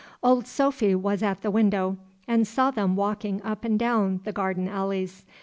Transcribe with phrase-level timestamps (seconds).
[0.23, 1.95] Old Sophy was at the window
[2.27, 5.23] and saw them walking up and down the garden alleys.